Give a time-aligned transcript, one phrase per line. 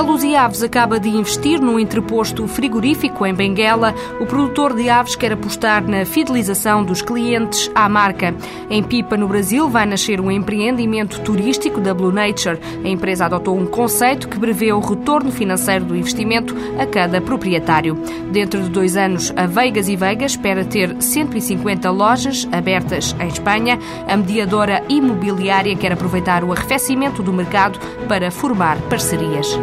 [0.00, 3.94] A Luzi Aves acaba de investir num entreposto frigorífico em Benguela.
[4.18, 8.34] O produtor de aves quer apostar na fidelização dos clientes à marca.
[8.70, 12.58] Em Pipa, no Brasil, vai nascer um empreendimento turístico da Blue Nature.
[12.82, 17.94] A empresa adotou um conceito que prevê o retorno financeiro do investimento a cada proprietário.
[18.32, 23.78] Dentro de dois anos, a Veigas e Veigas espera ter 150 lojas abertas em Espanha.
[24.08, 29.60] A mediadora imobiliária quer aproveitar o arrefecimento do mercado para formar parcerias.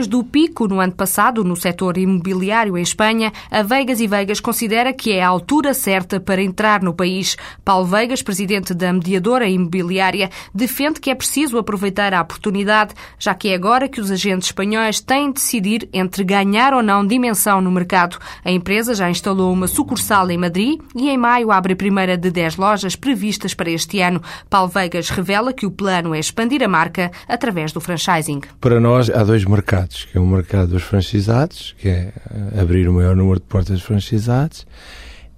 [0.00, 4.40] Depois do pico no ano passado no setor imobiliário em Espanha, a Veigas e Veigas
[4.40, 7.36] considera que é a altura certa para entrar no país.
[7.62, 13.50] Paulo Veigas, presidente da mediadora imobiliária, defende que é preciso aproveitar a oportunidade, já que
[13.50, 17.70] é agora que os agentes espanhóis têm de decidir entre ganhar ou não dimensão no
[17.70, 18.16] mercado.
[18.42, 22.30] A empresa já instalou uma sucursal em Madrid e em maio abre a primeira de
[22.30, 24.22] 10 lojas previstas para este ano.
[24.48, 28.40] Paulo Veigas revela que o plano é expandir a marca através do franchising.
[28.58, 32.12] Para nós, há dois mercados que é o mercado dos franchisados, que é
[32.60, 34.66] abrir o maior número de portas de franchisados,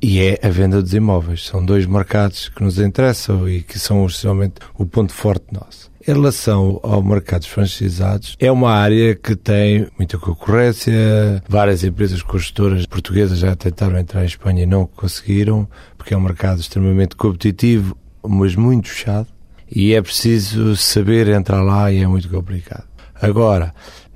[0.01, 1.45] e é a venda dos imóveis.
[1.45, 5.93] São dois mercados que nos interessam e que são justamente o ponto forte nosso.
[6.07, 10.93] Em relação ao mercado dos franchisados, é uma área que tem muita concorrência.
[11.49, 16.21] Várias empresas construtoras portuguesas já tentaram entrar em Espanha e não conseguiram, porque é um
[16.21, 19.29] mercado extremamente competitivo, mas muito fechado.
[19.71, 22.85] E é preciso saber entrar lá e é muito complicado.
[23.15, 23.73] Agora,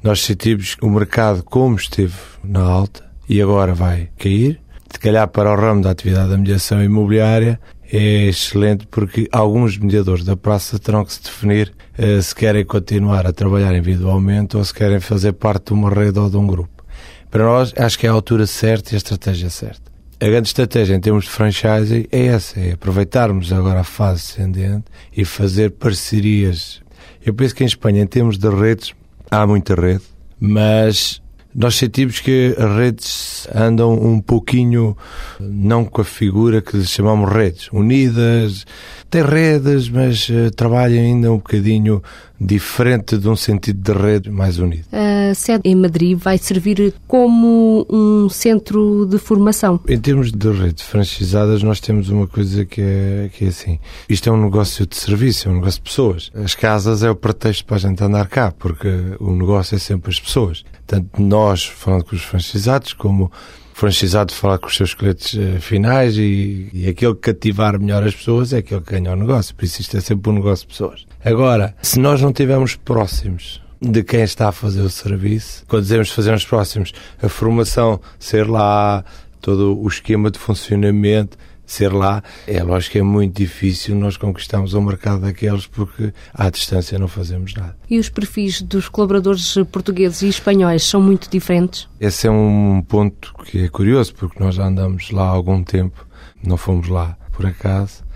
[0.07, 4.61] nós sentimos o mercado como esteve na alta e agora vai cair.
[4.89, 7.59] Se calhar para o ramo da atividade da mediação imobiliária
[7.93, 13.27] é excelente porque alguns mediadores da praça terão que se definir uh, se querem continuar
[13.27, 16.85] a trabalhar individualmente ou se querem fazer parte de uma rede ou de um grupo.
[17.29, 19.91] Para nós, acho que é a altura certa e a estratégia certa.
[20.21, 24.85] A grande estratégia em termos de franchising é essa, é aproveitarmos agora a fase ascendente
[25.17, 26.81] e fazer parcerias.
[27.25, 28.95] Eu penso que em Espanha, em termos de redes,
[29.31, 30.03] há muita rede,
[30.39, 31.21] mas
[31.59, 34.95] nós sentimos que as redes andam um pouquinho,
[35.41, 38.67] não com a figura que chamamos redes, unidas,
[39.09, 42.03] tem redes, mas uh, trabalham ainda um bocadinho
[42.41, 44.85] diferente de um sentido de rede mais unido.
[44.93, 49.81] A sede em Madrid vai servir como um centro de formação?
[49.89, 53.79] Em termos de redes franchisadas, nós temos uma coisa que é, que é assim.
[54.09, 56.31] Isto é um negócio de serviço, é um negócio de pessoas.
[56.35, 60.11] As casas é o pretexto para a gente andar cá, porque o negócio é sempre
[60.11, 60.65] as pessoas.
[60.87, 63.31] Tanto nós, falando com os franchisados, como
[63.77, 68.15] franchisado falar com os seus clientes uh, finais e, e aquele que cativar melhor as
[68.15, 69.55] pessoas é aquele que ganha o negócio.
[69.55, 71.07] Por isso isto é sempre um negócio de pessoas.
[71.23, 76.09] Agora, se nós não estivermos próximos de quem está a fazer o serviço, quando dizemos
[76.09, 79.05] fazermos próximos, a formação ser lá,
[79.43, 81.37] todo o esquema de funcionamento,
[81.67, 86.49] ser lá, é lógico que é muito difícil nós conquistarmos o mercado daqueles porque à
[86.49, 87.77] distância não fazemos nada.
[87.91, 91.89] E os perfis dos colaboradores portugueses e espanhóis são muito diferentes?
[92.01, 96.07] Esse é um ponto que é curioso porque nós já andamos lá há algum tempo,
[96.43, 98.07] não fomos lá por acaso.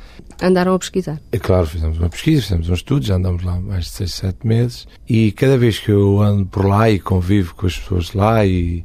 [0.42, 1.20] Andaram a pesquisar?
[1.32, 4.46] É claro, fizemos uma pesquisa, fizemos um estudo, já andamos lá mais de 6, 7
[4.46, 8.46] meses e cada vez que eu ando por lá e convivo com as pessoas lá
[8.46, 8.84] e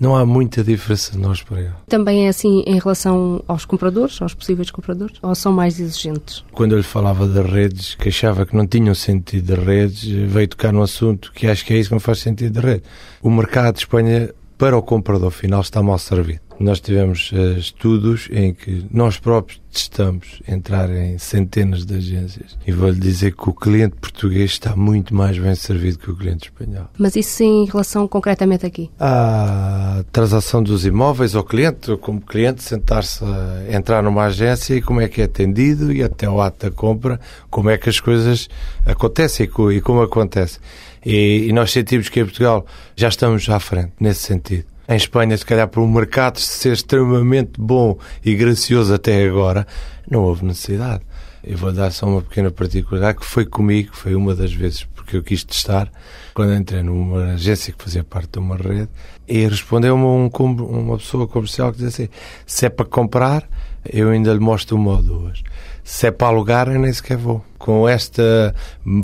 [0.00, 1.72] não há muita diferença de nós para ele.
[1.86, 6.42] Também é assim em relação aos compradores, aos possíveis compradores, ou são mais exigentes?
[6.52, 10.48] Quando eu lhe falava de redes, que achava que não tinham sentido de redes, veio
[10.48, 12.82] tocar no assunto que acho que é isso que não faz sentido de rede.
[13.22, 16.49] O mercado de Espanha, para o comprador final, está mal servido.
[16.60, 22.72] Nós tivemos uh, estudos em que nós próprios testamos entrar em centenas de agências e
[22.72, 26.88] vou-lhe dizer que o cliente português está muito mais bem servido que o cliente espanhol.
[26.98, 28.90] Mas isso em relação concretamente aqui?
[29.00, 35.00] A transação dos imóveis ao cliente, como cliente sentar-se a entrar numa agência e como
[35.00, 38.50] é que é atendido e até o ato da compra, como é que as coisas
[38.84, 40.58] acontecem e como acontece.
[41.04, 45.36] E, e nós sentimos que em Portugal já estamos à frente nesse sentido em Espanha,
[45.36, 49.66] se calhar por um mercado ser extremamente bom e gracioso até agora,
[50.10, 51.02] não houve necessidade.
[51.42, 55.16] Eu vou dar só uma pequena particularidade que foi comigo, foi uma das vezes porque
[55.16, 55.90] eu quis testar,
[56.34, 58.88] quando entrei numa agência que fazia parte de uma rede,
[59.26, 62.08] e respondeu-me um, uma pessoa comercial que dizia assim:
[62.44, 63.48] se é para comprar,
[63.88, 65.42] eu ainda lhe mostro uma ou duas.
[65.84, 67.44] Se é para alugar, eu nem sequer vou.
[67.58, 68.54] Com esta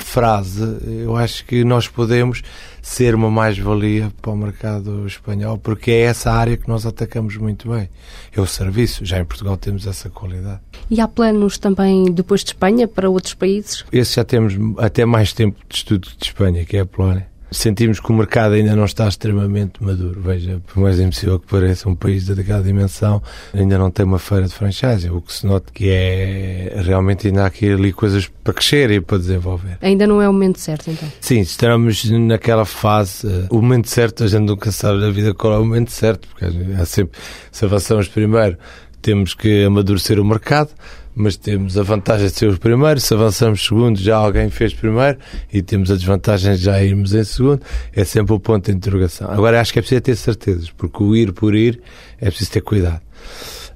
[0.00, 0.62] frase,
[1.02, 2.42] eu acho que nós podemos
[2.80, 7.68] ser uma mais-valia para o mercado espanhol, porque é essa área que nós atacamos muito
[7.68, 7.88] bem.
[8.34, 9.04] É o serviço.
[9.04, 10.60] Já em Portugal temos essa qualidade.
[10.88, 13.84] E há planos também, depois de Espanha, para outros países?
[13.92, 17.35] Esse já temos até mais tempo de estudo de Espanha, que é a Polónia.
[17.50, 20.20] Sentimos que o mercado ainda não está extremamente maduro.
[20.20, 23.22] Veja, por mais impossível que pareça, um país daquela dimensão
[23.54, 25.08] ainda não tem uma feira de franchise.
[25.10, 29.00] O que se nota que é realmente ainda há aqui ali coisas para crescer e
[29.00, 29.78] para desenvolver.
[29.80, 31.10] Ainda não é o momento certo, então?
[31.20, 33.26] Sim, estamos naquela fase.
[33.26, 36.28] Eh, o momento certo, a gente nunca sabe na vida qual é o momento certo,
[36.28, 36.44] porque
[36.78, 37.18] há sempre,
[37.50, 38.56] se avançamos primeiro,
[39.00, 40.70] temos que amadurecer o mercado
[41.16, 43.04] mas temos a vantagem de ser os primeiros.
[43.04, 45.18] Se avançamos segundo, já alguém fez primeiro
[45.50, 47.62] e temos a desvantagem de já irmos em segundo.
[47.94, 49.30] É sempre o ponto de interrogação.
[49.30, 51.80] Agora acho que é preciso ter certezas, porque o ir por ir
[52.20, 53.00] é preciso ter cuidado.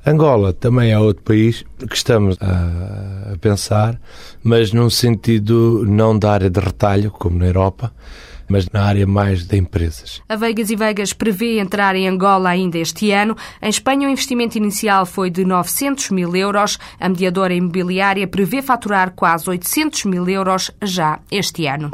[0.07, 3.99] Angola também é outro país que estamos a, a pensar,
[4.43, 7.93] mas num sentido não da área de retalho, como na Europa,
[8.51, 10.21] mas na área mais de empresas.
[10.29, 13.37] A Vegas e Vegas prevê entrar em Angola ainda este ano.
[13.63, 16.79] Em Espanha, o investimento inicial foi de 900 mil euros.
[16.99, 21.91] A mediadora imobiliária prevê faturar quase 800 mil euros já este ano.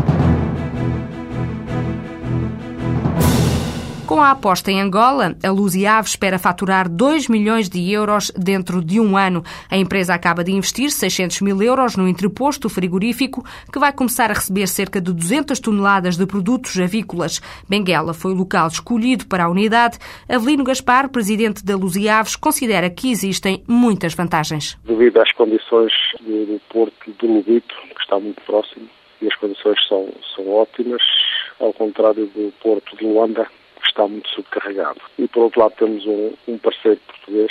[4.07, 9.01] Com a aposta em Angola, a Luziave espera faturar 2 milhões de euros dentro de
[9.01, 9.43] um ano.
[9.69, 14.35] A empresa acaba de investir 600 mil euros no entreposto frigorífico, que vai começar a
[14.35, 17.41] receber cerca de 200 toneladas de produtos avícolas.
[17.69, 19.99] Benguela foi o local escolhido para a unidade.
[20.29, 24.79] Avelino Gaspar, presidente da Luziaves, considera que existem muitas vantagens.
[24.85, 28.89] Devido às condições do porto do Lubito, que está muito próximo,
[29.21, 31.03] e as condições são, são ótimas,
[31.59, 33.49] ao contrário do porto de Luanda,
[33.89, 35.01] está muito subcarregado.
[35.19, 37.51] E por outro lado temos um, um parceiro português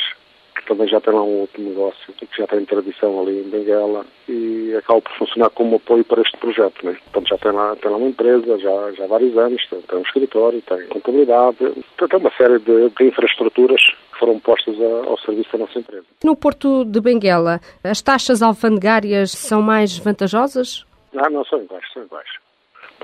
[0.55, 4.05] que também já tem lá um outro negócio, que já tem tradição ali em Benguela
[4.27, 6.85] e acaba por funcionar como apoio para este projeto.
[6.85, 6.97] Né?
[7.03, 9.99] Portanto, já tem lá, tem lá uma empresa, já, já há vários anos, tem, tem
[9.99, 13.81] um escritório, tem contabilidade, tem uma série de, de infraestruturas
[14.13, 16.05] que foram postas a, ao serviço da nossa empresa.
[16.23, 20.85] No Porto de Benguela, as taxas alfandegárias são mais vantajosas?
[21.17, 22.29] Ah, não, são iguais, são iguais.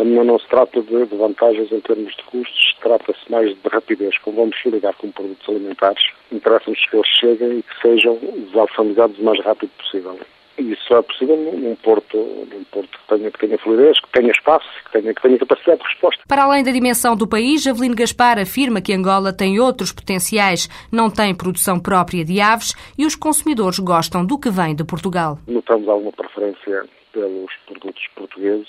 [0.01, 4.18] Também não se trata de, de vantagens em termos de custos, trata-se mais de rapidez.
[4.18, 6.01] Como vamos lidar com produtos alimentares,
[6.31, 8.18] interessa-nos que eles cheguem e que sejam
[8.48, 10.19] desalfandegados o mais rápido possível.
[10.57, 14.31] E isso é possível num porto, num porto que tenha, que tenha fluidez, que tenha
[14.31, 16.24] espaço, que tenha, que tenha capacidade de resposta.
[16.27, 21.12] Para além da dimensão do país, Javelino Gaspar afirma que Angola tem outros potenciais, não
[21.12, 25.38] tem produção própria de aves e os consumidores gostam do que vem de Portugal.
[25.45, 28.68] Notamos alguma preferência pelos produtos portugueses,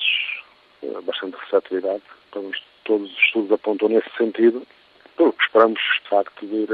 [1.05, 2.03] bastante receptividade.
[2.29, 2.51] Então,
[2.85, 4.63] todos os estudos apontam nesse sentido.
[5.17, 6.69] Pelo que esperamos, de facto, vir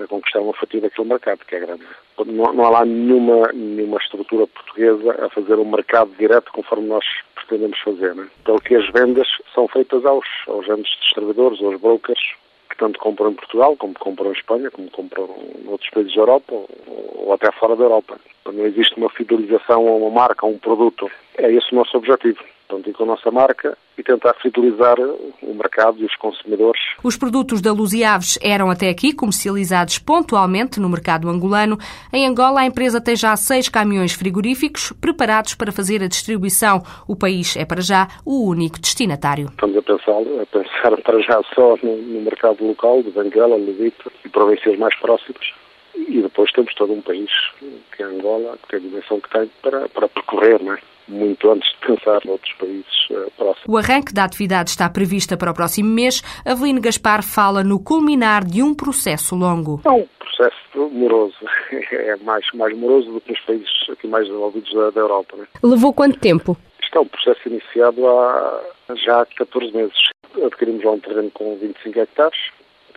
[0.00, 1.84] a, conquistar uma fatia daquele mercado, que é grande.
[2.26, 7.04] Não, não há lá nenhuma, nenhuma estrutura portuguesa a fazer um mercado direto conforme nós
[7.34, 8.14] pretendemos fazer.
[8.14, 8.28] Né?
[8.44, 12.20] Pelo que as vendas são feitas aos, aos grandes distribuidores, aos brokers,
[12.70, 15.28] que tanto compram em Portugal, como compram em Espanha, como compram
[15.58, 16.68] em outros países da Europa ou,
[17.16, 18.16] ou até fora da Europa.
[18.46, 21.10] Não existe uma fidelização a uma marca, a um produto.
[21.36, 22.38] É esse o nosso objetivo
[22.72, 26.80] portanto, e com a nossa marca e tentar fidelizar o mercado e os consumidores.
[27.04, 31.76] Os produtos da Luziaves eram até aqui comercializados pontualmente no mercado angolano.
[32.12, 36.82] Em Angola, a empresa tem já seis caminhões frigoríficos preparados para fazer a distribuição.
[37.06, 39.48] O país é, para já, o único destinatário.
[39.50, 44.10] Estamos a pensar, a pensar para já só no, no mercado local de Benguela, Levita
[44.24, 45.52] e províncias mais próximas.
[45.94, 47.30] E depois temos todo um país,
[47.94, 50.78] que é Angola, que tem a dimensão que tem, para, para percorrer, não é?
[51.08, 53.68] Muito antes de pensar noutros países uh, próximos.
[53.68, 56.22] O arranque da atividade está prevista para o próximo mês.
[56.44, 59.80] Avelino Gaspar fala no culminar de um processo longo.
[59.84, 61.36] É um processo moroso.
[61.92, 65.36] É mais, mais moroso do que nos países aqui mais desenvolvidos da, da Europa.
[65.36, 65.46] Né?
[65.62, 66.56] Levou quanto tempo?
[66.82, 68.60] Isto é um processo iniciado há
[68.96, 69.96] já 14 meses.
[70.44, 72.38] Adquirimos lá um terreno com 25 hectares,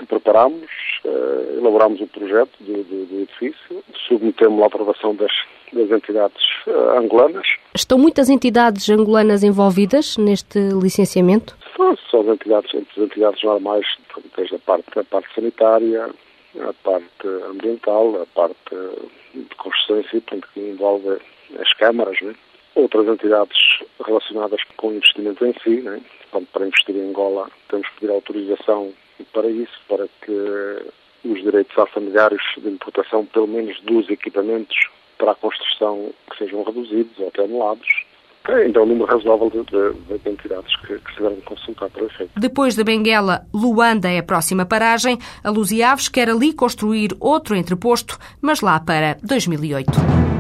[0.07, 0.69] preparámos,
[1.05, 5.31] uh, elaborámos o projeto do, do, do edifício, submetemos à aprovação das,
[5.71, 7.47] das entidades uh, angolanas.
[7.75, 11.57] Estão muitas entidades angolanas envolvidas neste licenciamento?
[11.75, 13.85] São, as entidades, as entidades normais,
[14.37, 16.09] desde a parte, a parte sanitária,
[16.57, 18.57] a parte ambiental, a parte
[19.33, 21.17] de construção em si, portanto, que envolve
[21.59, 22.33] as câmaras, né?
[22.75, 23.57] outras entidades
[24.05, 25.99] relacionadas com investimentos em si, né?
[26.31, 28.93] portanto, para investir em Angola temos que pedir autorização
[29.33, 30.91] para isso, para que
[31.25, 34.77] os direitos alfandegários de importação, pelo menos dos equipamentos
[35.17, 37.87] para a construção, que sejam reduzidos ou anulados.
[38.47, 42.05] Ainda é um número razoável de, de, de entidades que, que se devem consultar para
[42.05, 42.31] efeito.
[42.39, 45.17] Depois da Benguela, Luanda é a próxima paragem.
[45.43, 50.34] A Luziaves quer ali construir outro entreposto, mas lá para 2008.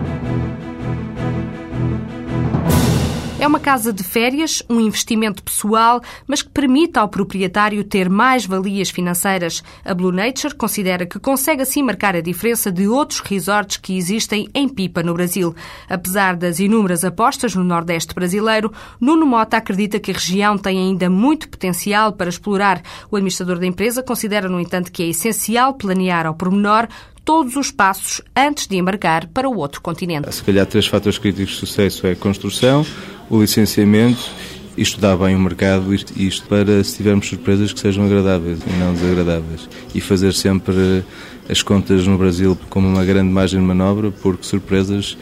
[3.45, 8.43] É uma casa de férias, um investimento pessoal, mas que permite ao proprietário ter mais
[8.43, 9.63] valias financeiras.
[9.85, 14.49] A Blue Nature considera que consegue assim marcar a diferença de outros resorts que existem
[14.51, 15.55] em Pipa, no Brasil.
[15.87, 21.07] Apesar das inúmeras apostas no Nordeste brasileiro, Nuno Mota acredita que a região tem ainda
[21.07, 22.81] muito potencial para explorar.
[23.11, 26.87] O administrador da empresa considera, no entanto, que é essencial planear ao pormenor
[27.23, 30.31] todos os passos antes de embarcar para o outro continente.
[30.33, 32.85] Se calhar três fatores críticos de sucesso é a construção,
[33.29, 34.29] o licenciamento
[34.77, 38.73] e estudar bem o mercado, isto, isto para se tivermos surpresas que sejam agradáveis e
[38.77, 39.69] não desagradáveis.
[39.93, 41.03] E fazer sempre
[41.49, 45.17] as contas no Brasil como uma grande margem de manobra, porque surpresas,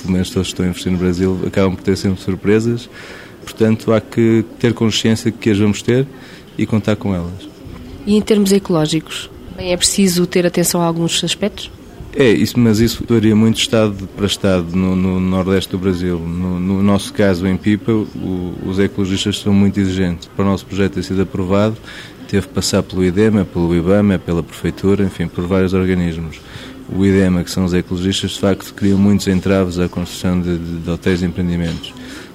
[0.00, 2.88] pelo menos todos que estão a investir no Brasil, acabam por ter sempre surpresas.
[3.42, 6.06] Portanto, há que ter consciência que as vamos ter
[6.58, 7.48] e contar com elas.
[8.04, 9.30] E em termos ecológicos?
[9.56, 11.70] Bem, é preciso ter atenção a alguns aspectos?
[12.18, 16.18] É, isso, mas isso varia muito estado para estado no, no Nordeste do Brasil.
[16.18, 20.26] No, no, nosso caso, em Pipa, o, os ecologistas são muito exigentes.
[20.34, 21.76] Para o nosso projeto ter sido aprovado,
[22.26, 26.40] teve que passar pelo IDEMA, pelo IBAMA, pela Prefeitura, enfim, por vários organismos.
[26.88, 30.78] O IDEMA, que são os ecologistas, de facto, criam muitos entraves à construção de, de,
[30.78, 31.92] de hotéis e empreendimentos.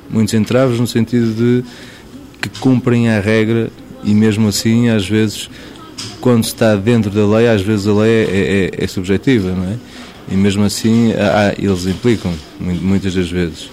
[0.07, 1.63] Muitos entraves no sentido de
[2.39, 3.71] que cumprem a regra
[4.03, 5.49] e mesmo assim, às vezes,
[6.19, 9.77] quando está dentro da lei, às vezes a lei é, é, é subjetiva, não é?
[10.31, 13.69] E mesmo assim, há, eles implicam, muitas das vezes.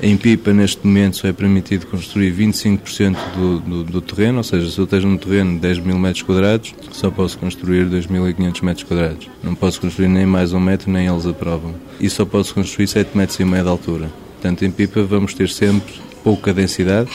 [0.00, 4.68] Em Pipa, neste momento, só é permitido construir 25% do, do, do, terreno, ou seja,
[4.68, 8.84] se eu tenho um terreno de 10 mil metros quadrados, só posso construir 2.500 metros
[8.84, 9.28] quadrados.
[9.44, 11.74] Não posso construir nem mais um metro, nem eles aprovam.
[12.00, 14.10] E só posso construir 7 metros e meio de altura.
[14.32, 17.10] Portanto, em Pipa vamos ter sempre pouca densidade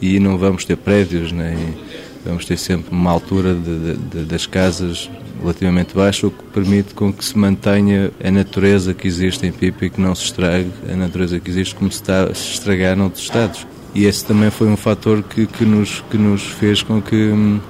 [0.00, 1.56] e não vamos ter prédios, nem
[2.24, 7.12] vamos ter sempre uma altura de, de, das casas relativamente baixa, o que permite com
[7.12, 10.96] que se mantenha a natureza que existe em Pipa e que não se estrague a
[10.96, 13.66] natureza que existe como se está a se estragar noutros estados.
[13.94, 17.60] E esse também foi um fator que, que, nos, que nos fez com que hum,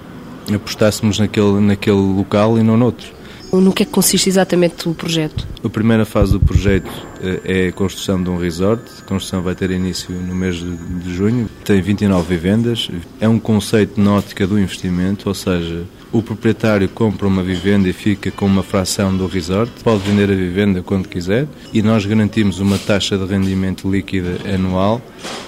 [0.55, 3.14] apostássemos naquele, naquele local e não noutros.
[3.61, 5.47] No que é que consiste exatamente o projeto?
[5.63, 6.91] A primeira fase do projeto
[7.23, 8.83] eh, é a construção de um resort.
[9.01, 11.49] A construção vai ter início no mês de junho.
[11.65, 12.91] Tem 29 vivendas.
[13.21, 17.93] É um conceito na ótica do investimento, ou seja, o proprietário compra uma vivenda e
[17.93, 19.73] fica com uma fração do resort.
[19.83, 25.03] Pode vender a vivenda quando quiser e nós garantimos uma taxa de rendimento líquida anual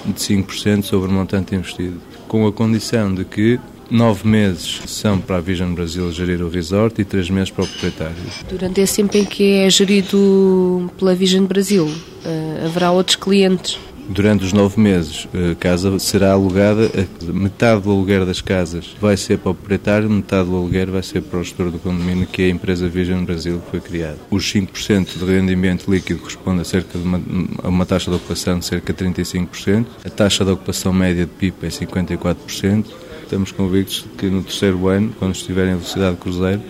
[0.05, 3.61] de 5% sobre o montante investido, com a condição de que
[3.91, 7.69] Nove meses são para a Vision Brasil gerir o resort e três meses para o
[7.69, 8.17] proprietário.
[8.49, 11.89] Durante esse tempo em que é gerido pela Vision Brasil,
[12.25, 13.79] eh, haverá outros clientes?
[14.09, 16.89] Durante os nove meses, a casa será alugada,
[17.23, 21.23] metade do aluguer das casas vai ser para o proprietário, metade do aluguer vai ser
[21.23, 24.19] para o gestor do condomínio, que é a empresa Vision Brasil que foi criada.
[24.31, 27.21] Os 5% de rendimento líquido corresponde a cerca de uma,
[27.65, 31.33] a uma taxa de ocupação de cerca de 35%, a taxa de ocupação média de
[31.33, 32.85] pipa é 54%,
[33.27, 36.63] Estamos convictos de que no terceiro ano, quando estiver em velocidade de cruzeiro,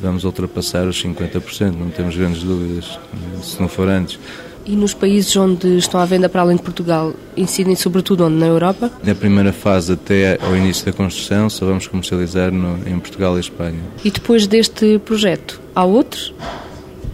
[0.00, 2.98] vamos ultrapassar os 50%, não temos grandes dúvidas,
[3.42, 4.18] se não for antes.
[4.64, 8.36] E nos países onde estão à venda para além de Portugal, incidem sobretudo onde?
[8.36, 8.90] Na Europa?
[9.04, 13.40] Na primeira fase, até ao início da construção, só vamos comercializar no, em Portugal e
[13.40, 13.78] Espanha.
[14.02, 16.32] E depois deste projeto, há outros?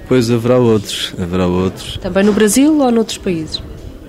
[0.07, 1.99] Pois haverá outros, haverá outros.
[1.99, 3.61] Também no Brasil ou noutros países?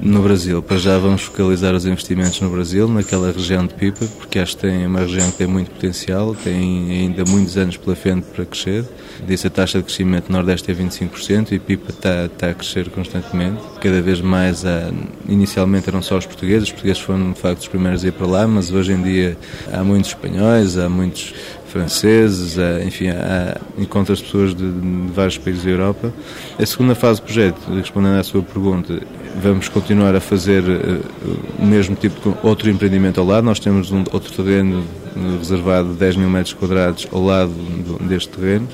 [0.05, 0.61] No Brasil.
[0.61, 4.61] Para já vamos focalizar os investimentos no Brasil, naquela região de Pipa, porque acho que
[4.61, 8.85] tem uma região que tem muito potencial, tem ainda muitos anos pela frente para crescer.
[9.27, 12.89] Disse a taxa de crescimento no Nordeste é 25% e Pipa está, está a crescer
[12.91, 13.61] constantemente.
[13.81, 14.91] Cada vez mais, há,
[15.27, 18.27] inicialmente eram só os portugueses, os portugueses foram de facto os primeiros a ir para
[18.27, 19.35] lá, mas hoje em dia
[19.73, 21.33] há muitos espanhóis, há muitos
[21.75, 22.55] franceses,
[22.85, 26.13] enfim, há, encontra-se pessoas de, de, vários países da Europa.
[26.57, 29.01] A segunda fase do projeto, respondendo à sua pergunta,
[29.43, 31.01] vamos continuar a fazer uh,
[31.59, 33.43] o mesmo tipo de outro empreendimento ao lado.
[33.43, 34.85] Nós temos um outro terreno
[35.37, 38.69] reservado de 10 mil metros quadrados ao lado do, deste terreno.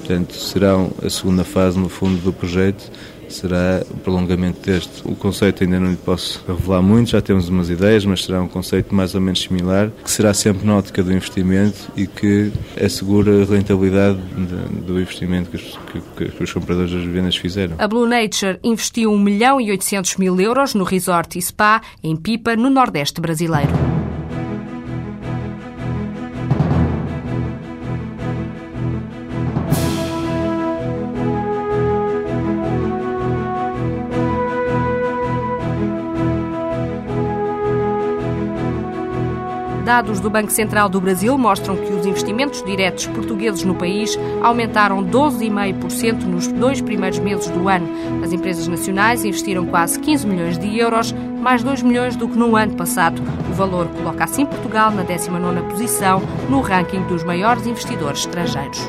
[0.00, 2.90] Portanto, será a segunda fase, no fundo, do projeto
[3.34, 5.02] será o prolongamento deste.
[5.04, 8.48] O conceito ainda não lhe posso revelar muito, já temos umas ideias, mas será um
[8.48, 13.42] conceito mais ou menos similar, que será sempre na ótica do investimento e que assegura
[13.42, 14.18] a rentabilidade
[14.86, 15.78] do investimento que os,
[16.16, 17.76] que, que os compradores das vivendas fizeram.
[17.78, 22.16] A Blue Nature investiu 1 milhão e 800 mil euros no resort e spa em
[22.16, 24.01] Pipa, no Nordeste brasileiro.
[39.92, 45.04] Dados do Banco Central do Brasil mostram que os investimentos diretos portugueses no país aumentaram
[45.04, 47.86] 12,5% nos dois primeiros meses do ano.
[48.24, 52.56] As empresas nacionais investiram quase 15 milhões de euros mais 2 milhões do que no
[52.56, 53.20] ano passado.
[53.50, 58.80] O valor coloca assim Portugal na 19ª posição no ranking dos maiores investidores estrangeiros.